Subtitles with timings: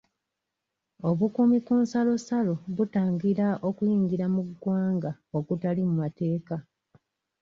[1.09, 6.55] Obukuumi ku nsalosalo butangira okuyingira mu ggwanga okutali mu mateeka.